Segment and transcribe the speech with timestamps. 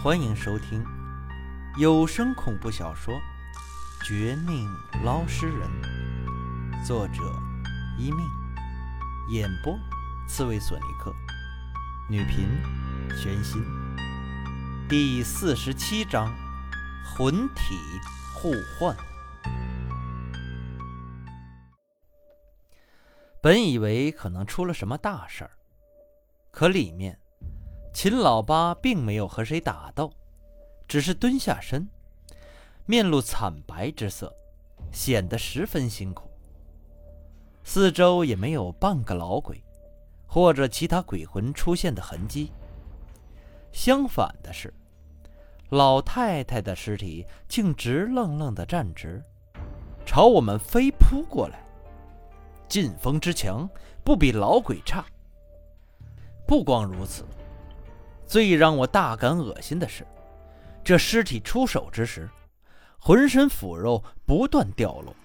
[0.00, 0.86] 欢迎收听
[1.76, 3.12] 有声恐怖小说
[4.06, 4.72] 《绝命
[5.04, 5.68] 捞尸人》，
[6.86, 7.20] 作者
[7.98, 8.24] 一命，
[9.28, 9.76] 演播
[10.28, 11.12] 刺猬索尼克，
[12.08, 12.46] 女频
[13.16, 13.60] 玄心。
[14.88, 16.32] 第四十七章：
[17.04, 17.76] 魂体
[18.32, 18.96] 互换。
[23.42, 25.50] 本以为可能出了什么大事儿，
[26.52, 27.18] 可里面……
[28.00, 30.12] 秦老八并没有和谁打斗，
[30.86, 31.88] 只是蹲下身，
[32.86, 34.32] 面露惨白之色，
[34.92, 36.30] 显得十分辛苦。
[37.64, 39.60] 四周也没有半个老鬼，
[40.28, 42.52] 或者其他鬼魂出现的痕迹。
[43.72, 44.72] 相反的是，
[45.70, 49.20] 老太太的尸体竟直愣愣地站直，
[50.06, 51.58] 朝我们飞扑过来。
[52.68, 53.68] 劲风之强，
[54.04, 55.04] 不比老鬼差。
[56.46, 57.24] 不光如此。
[58.28, 60.06] 最让我大感恶心的是，
[60.84, 62.28] 这尸体出手之时，
[62.98, 65.16] 浑身腐肉不断掉落，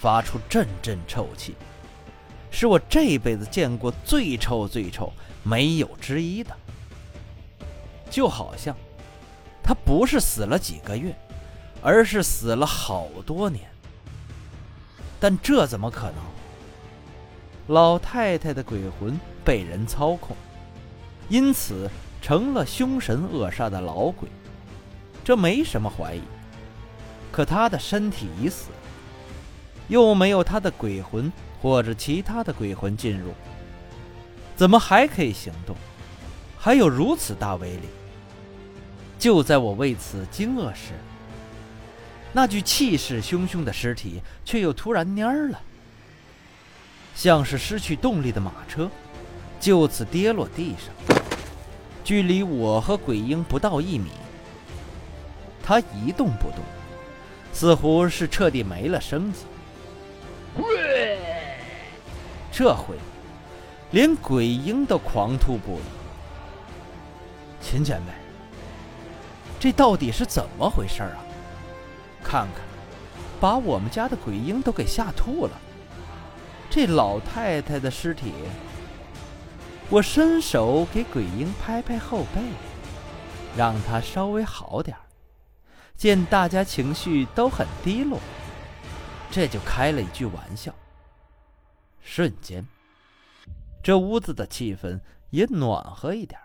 [0.00, 1.54] 发出阵阵臭气，
[2.50, 5.12] 是我这辈子见过最臭、最臭、
[5.44, 6.50] 没有之一的。
[8.10, 8.76] 就好像
[9.62, 11.14] 他不是死了几个月，
[11.80, 13.70] 而是死了好多年。
[15.20, 16.16] 但这怎么可能？
[17.68, 20.36] 老太太的鬼魂被人操控，
[21.28, 21.88] 因此。
[22.24, 24.26] 成了凶神恶煞的老鬼，
[25.22, 26.22] 这没什么怀疑。
[27.30, 28.70] 可他的身体已死，
[29.88, 33.34] 又没有他的鬼魂或者其他的鬼魂进入，
[34.56, 35.76] 怎么还可以行动？
[36.56, 37.88] 还有如此大威力？
[39.18, 40.94] 就在我为此惊愕时，
[42.32, 45.60] 那具气势汹汹的尸体却又突然蔫了，
[47.14, 48.90] 像是失去动力的马车，
[49.60, 51.23] 就此跌落地上。
[52.04, 54.10] 距离我和鬼婴不到一米，
[55.62, 56.58] 他一动不动，
[57.50, 59.46] 似乎是彻底没了生机。
[62.52, 62.94] 这回，
[63.90, 65.82] 连鬼婴都狂吐不已。
[67.60, 68.12] 秦前辈，
[69.58, 71.16] 这到底是怎么回事啊？
[72.22, 72.62] 看看，
[73.40, 75.52] 把我们家的鬼婴都给吓吐了。
[76.68, 78.34] 这老太太的尸体。
[79.94, 82.42] 我伸手给鬼婴拍拍后背，
[83.56, 84.96] 让他稍微好点
[85.94, 88.18] 见大家情绪都很低落，
[89.30, 90.74] 这就开了一句玩笑。
[92.00, 92.66] 瞬间，
[93.84, 95.00] 这屋子的气氛
[95.30, 96.40] 也暖和一点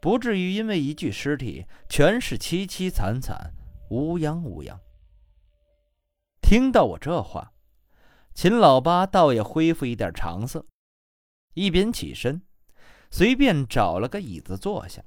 [0.00, 3.52] 不至于因为一具尸体全是凄凄惨惨、
[3.90, 4.80] 乌央乌央。
[6.42, 7.52] 听到我这话，
[8.34, 10.66] 秦老八倒也恢复一点常色。
[11.54, 12.40] 一边起身，
[13.10, 15.02] 随便找了个椅子坐下，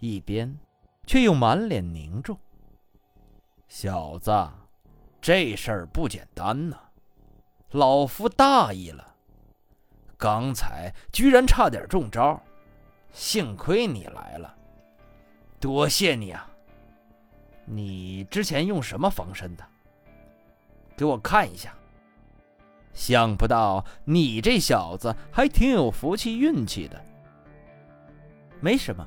[0.00, 0.58] 一边
[1.06, 2.38] 却又满脸凝重。
[3.68, 4.30] 小子，
[5.20, 6.76] 这事儿不简单呐！
[7.70, 9.14] 老夫大意了，
[10.16, 12.40] 刚才居然差点中招，
[13.10, 14.54] 幸亏你来了，
[15.58, 16.48] 多谢你啊！
[17.64, 19.64] 你之前用什么防身的？
[20.96, 21.74] 给我看一下。
[22.94, 26.98] 想不到你这小子还挺有福气运气的。
[28.60, 29.06] 没什么，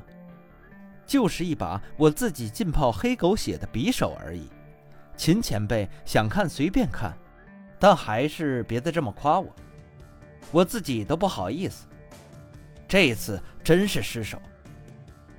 [1.06, 4.48] 就是一把我自己浸泡黑狗血的匕首而已。
[5.16, 7.18] 秦前辈想看随便看，
[7.80, 9.52] 但还是别再这么夸我，
[10.52, 11.88] 我自己都不好意思。
[12.88, 14.40] 这次真是失手，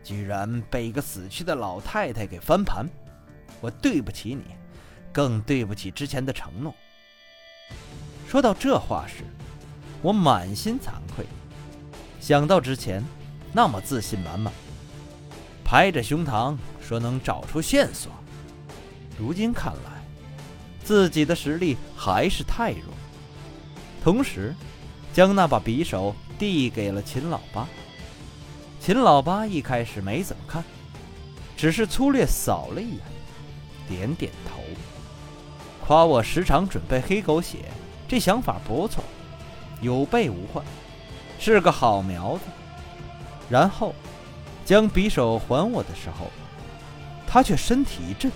[0.02, 2.88] 居然被一个死去的老太太给翻盘，
[3.60, 4.56] 我对不起你，
[5.12, 6.74] 更对不起之前的承诺。
[8.28, 9.24] 说到这话时，
[10.02, 11.24] 我满心惭愧。
[12.20, 13.02] 想到之前
[13.54, 14.52] 那么自信满满，
[15.64, 18.12] 拍着胸膛说能找出线索，
[19.18, 20.04] 如今看来，
[20.84, 22.92] 自己的实力还是太弱。
[24.04, 24.54] 同时，
[25.14, 27.66] 将那把匕首递给了秦老八。
[28.78, 30.62] 秦老八一开始没怎么看，
[31.56, 33.00] 只是粗略扫了一眼，
[33.88, 34.60] 点点头，
[35.86, 37.70] 夸我时常准备黑狗血。
[38.08, 39.04] 这想法不错，
[39.82, 40.64] 有备无患，
[41.38, 42.44] 是个好苗子。
[43.50, 43.94] 然后，
[44.64, 46.30] 将匕首还我的时候，
[47.26, 48.32] 他却身体一震，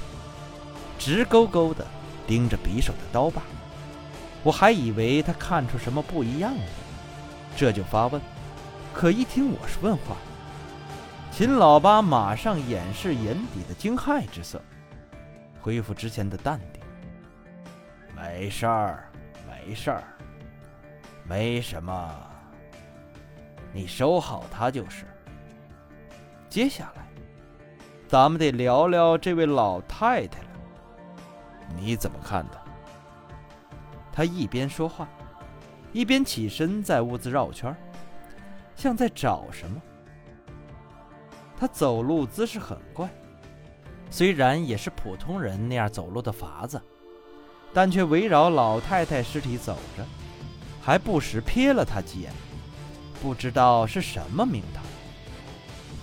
[0.99, 1.87] 直勾勾地
[2.27, 3.43] 盯着匕首的刀把。
[4.43, 6.65] 我还以为他看出什么不一样了，
[7.57, 8.21] 这就发问。
[8.93, 10.17] 可一听我是问话，
[11.31, 14.61] 秦老八马上掩饰眼底的惊骇之色，
[15.63, 16.83] 恢复之前的淡定。
[18.15, 19.12] 没事儿。
[19.65, 20.03] 没事儿，
[21.25, 22.13] 没什么，
[23.73, 25.05] 你收好它就是。
[26.49, 27.07] 接下来，
[28.09, 30.49] 咱们得聊聊这位老太太了。
[31.77, 32.61] 你怎么看的？
[34.13, 35.09] 他一边说话，
[35.93, 37.75] 一边起身在屋子绕圈，
[38.75, 39.81] 像在找什么。
[41.57, 43.09] 他走路姿势很怪，
[44.11, 46.83] 虽然也是普通人那样走路的法子，
[47.75, 50.05] 但却围绕老太太尸体走着，
[50.83, 52.33] 还不时瞥了他几眼，
[53.23, 54.83] 不知道是什么名堂。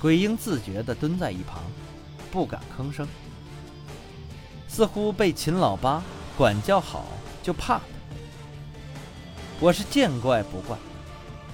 [0.01, 1.61] 鬼婴自觉地蹲在一旁，
[2.31, 3.07] 不敢吭声，
[4.67, 6.01] 似乎被秦老八
[6.37, 7.05] 管教好，
[7.43, 7.81] 就怕他。
[9.59, 10.77] 我是见怪不怪，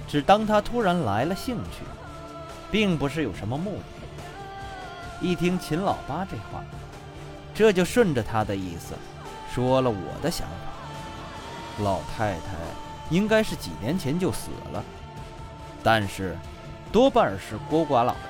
[0.06, 1.82] 只当他突然来了兴趣，
[2.70, 5.26] 并不是有什么目的。
[5.26, 6.64] 一听秦老八这话，
[7.52, 8.94] 这就顺着他的意思，
[9.56, 11.82] 说了我的想法。
[11.82, 12.52] 老太太
[13.08, 14.84] 应该是几年前就死了，
[15.82, 16.36] 但是
[16.92, 18.22] 多半是孤寡老人。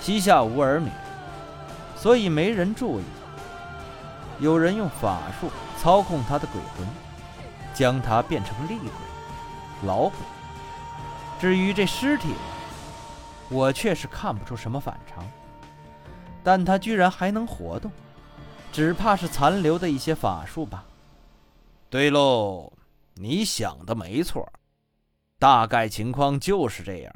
[0.00, 0.88] 膝下无儿女，
[1.96, 3.04] 所以没人注意。
[4.40, 6.86] 有人用法术操控他的鬼魂，
[7.74, 8.88] 将他变成厉鬼、
[9.82, 10.12] 老鬼。
[11.38, 12.34] 至于这尸体，
[13.50, 15.22] 我却是看不出什么反常。
[16.42, 17.92] 但他居然还能活动，
[18.76, 20.84] 只怕是残留的一些法术吧。
[21.88, 22.70] 对喽，
[23.14, 24.46] 你想的没错，
[25.38, 27.14] 大概情况就是这样。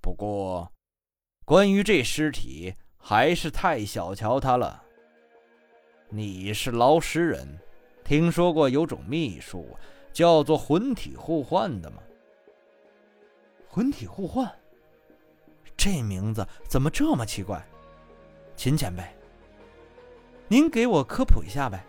[0.00, 0.68] 不过。
[1.44, 4.82] 关于这尸体，还是太小瞧他了。
[6.08, 7.46] 你是捞尸人，
[8.04, 9.78] 听说过有种秘术
[10.12, 12.02] 叫做魂体互换的吗？
[13.68, 14.52] 魂体互换，
[15.76, 17.64] 这名字怎么这么奇怪？
[18.56, 19.04] 秦前辈，
[20.48, 21.84] 您给我科普一下呗。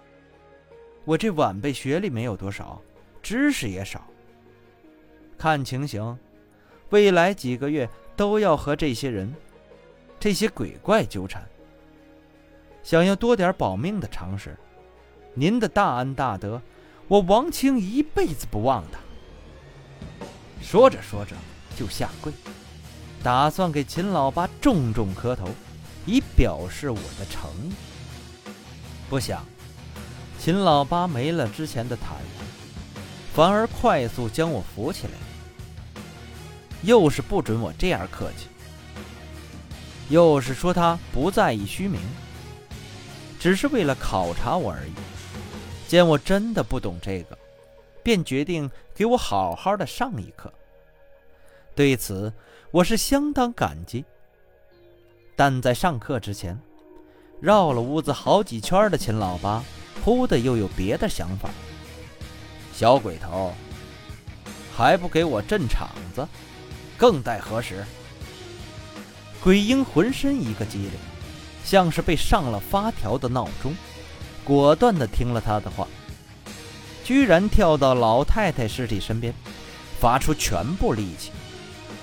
[1.06, 2.82] 我这晚辈学历没有多少，
[3.24, 4.06] 知识也少。
[5.38, 6.18] 看情形，
[6.90, 9.34] 未来几个月都要和这些人。
[10.20, 11.42] 这些鬼怪纠缠，
[12.84, 14.58] 想要多点保命的常识，
[15.34, 16.62] 您的大恩大德，
[17.08, 19.00] 我王清一辈子不忘的。
[20.62, 21.34] 说着说着
[21.78, 22.34] 就下跪，
[23.24, 25.48] 打算给秦老八重重磕头，
[26.06, 27.72] 以表示我的诚意。
[29.10, 29.44] 不想，
[30.38, 32.46] 秦老八没了之前的坦然，
[33.34, 35.14] 反而快速将我扶起来，
[36.84, 38.48] 又是不准我这样客气。
[40.10, 42.00] 又是说他不在意虚名，
[43.40, 44.94] 只是为了考察我而已。
[45.88, 47.38] 见我真的不懂这个，
[48.04, 50.54] 便决定给我好好的上一课。
[51.76, 52.32] 对此，
[52.70, 54.06] 我是相当感激。
[55.36, 56.60] 但在上课之前，
[57.42, 59.64] 绕了屋子好几圈的秦老八，
[60.04, 61.50] 忽的又有别的想法。
[62.74, 63.54] 小鬼头，
[64.76, 66.28] 还不给我镇场子，
[66.98, 67.86] 更待何时？
[69.42, 70.92] 鬼婴浑身一个机灵，
[71.64, 73.74] 像是被上了发条的闹钟，
[74.44, 75.88] 果断地听了他的话，
[77.06, 79.34] 居然跳到老太太尸体身边，
[79.98, 81.32] 发出全部力气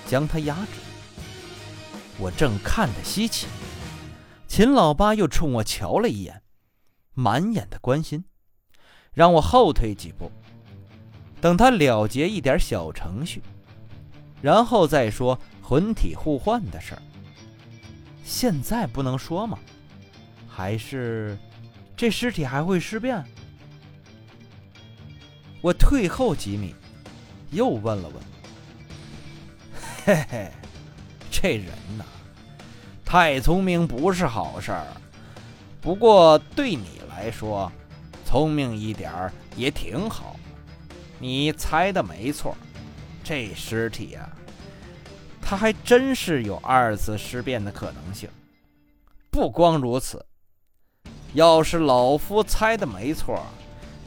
[0.07, 0.81] 将他压制。
[2.19, 3.47] 我正看得稀奇，
[4.57, 6.41] 秦老八又冲我瞧了一眼，
[7.13, 8.25] 满眼的关心，
[9.13, 10.33] 让我后退几步，
[11.43, 13.43] 等他了结一点小程序，
[14.41, 17.03] 然后再说魂体互换的事儿。
[18.25, 19.59] 现在不能说吗？
[20.49, 21.37] 还是
[21.95, 23.23] 这尸体还会尸变？
[25.61, 26.75] 我退后几米，
[27.51, 28.23] 又问了问。
[30.07, 30.51] 嘿嘿，
[31.31, 31.67] 这人
[31.99, 32.07] 呐，
[33.07, 34.85] 太聪明不是好事儿。
[35.81, 37.71] 不过对你来说，
[38.25, 40.35] 聪明一点儿也挺好。
[41.21, 42.57] 你猜的没错，
[43.23, 44.29] 这尸体呀。
[45.41, 48.29] 他还真是有二次尸变的可能性。
[49.31, 50.27] 不光如此，
[51.33, 53.41] 要是老夫猜的没错，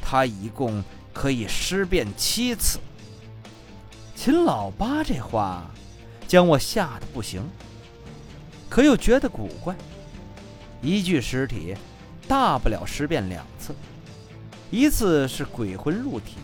[0.01, 2.79] 他一共可以尸变七次。
[4.13, 5.72] 秦老八这话
[6.27, 7.41] 将我吓得不行，
[8.70, 9.76] 可又觉得古怪。
[10.82, 11.76] 一具尸体
[12.28, 13.76] 大不了尸变两次，
[14.72, 16.36] 一次是鬼魂入体，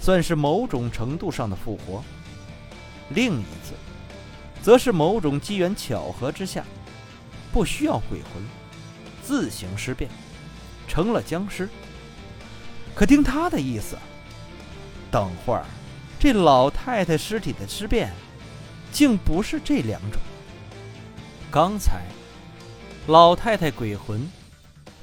[0.00, 2.02] 算是某种程度上的复活；
[3.10, 3.74] 另一次。
[4.62, 6.64] 则是某种机缘巧合之下，
[7.52, 8.42] 不需要鬼魂，
[9.22, 10.10] 自行尸变，
[10.88, 11.68] 成了僵尸。
[12.94, 13.98] 可听他的意思，
[15.10, 15.66] 等会儿
[16.18, 18.10] 这老太太尸体的尸变，
[18.90, 20.18] 竟不是这两种。
[21.54, 22.02] 刚才
[23.06, 24.28] 老太太鬼魂，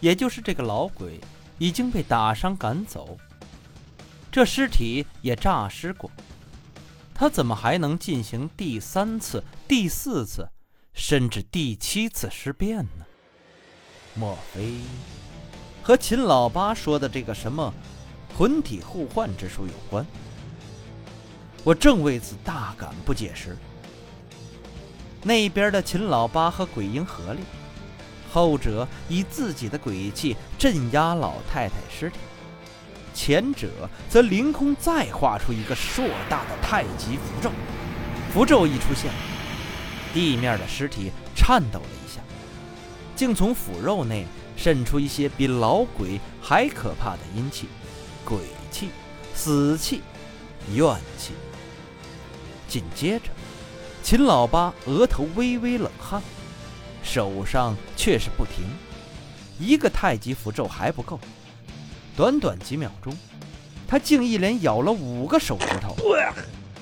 [0.01, 1.17] 也就是这个老鬼，
[1.57, 3.17] 已经被打伤赶走，
[4.29, 6.11] 这尸体也诈尸过。
[7.13, 10.45] 他怎么还能进行第三次、第四次
[10.93, 13.05] 甚至第七次尸变呢？
[14.13, 14.73] 莫非
[15.81, 17.73] 和秦老八说的这个什么
[18.37, 20.05] 魂体互换之术有关？
[21.63, 23.57] 我正为此大感不解时，
[25.23, 27.41] 那边的秦老八和鬼婴合力，
[28.31, 32.17] 后者以自己的鬼气镇压老太太尸体，
[33.13, 33.69] 前者
[34.09, 37.51] 则凌空再画出一个硕大的太极符咒。
[38.33, 39.11] 符咒一出现，
[40.13, 42.21] 地面的尸体颤抖了一下，
[43.15, 44.25] 竟从腐肉内
[44.55, 47.67] 渗出一些比老鬼还可怕的阴气、
[48.23, 48.39] 鬼
[48.71, 48.89] 气、
[49.35, 50.01] 死气、
[50.73, 51.33] 怨气。
[52.67, 53.25] 紧接着，
[54.03, 56.21] 秦老八额头微微冷汗，
[57.03, 58.65] 手上却是不停。
[59.59, 61.19] 一个太极符咒还不够，
[62.15, 63.15] 短短几秒钟，
[63.87, 65.95] 他竟一连咬了五个手指头，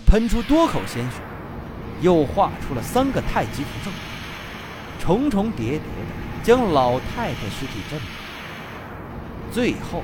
[0.07, 1.21] 喷出多口鲜血，
[2.01, 3.91] 又画出了三个太极符咒，
[4.99, 5.83] 重重叠叠的
[6.43, 8.05] 将老太太尸体镇住。
[9.51, 10.03] 最后，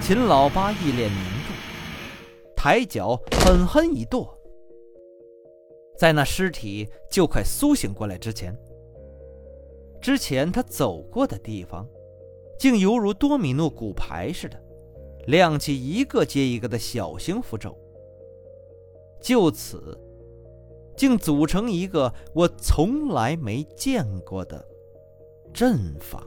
[0.00, 1.56] 秦老八一脸凝重，
[2.54, 4.33] 抬脚狠狠一跺。
[5.96, 8.56] 在那尸体就快苏醒过来之前，
[10.00, 11.88] 之前他走过的地方，
[12.58, 14.60] 竟犹如多米诺骨牌似的，
[15.26, 17.76] 亮起一个接一个的小型符咒。
[19.20, 19.98] 就此，
[20.96, 24.62] 竟组成一个我从来没见过的
[25.52, 26.26] 阵法。